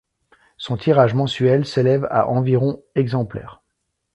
[0.57, 3.61] Son tirage mensuel s'élève à environ exemplaires.